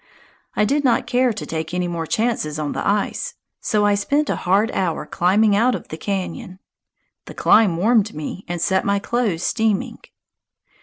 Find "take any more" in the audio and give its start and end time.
1.45-2.07